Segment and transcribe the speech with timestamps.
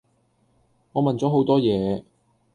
[0.93, 2.03] 我問咗好多野